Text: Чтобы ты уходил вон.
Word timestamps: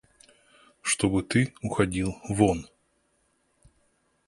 Чтобы 0.81 1.21
ты 1.21 1.53
уходил 1.61 2.15
вон. 2.27 2.67